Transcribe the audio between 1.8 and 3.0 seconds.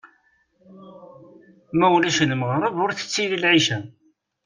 ulac lmeɣreb ur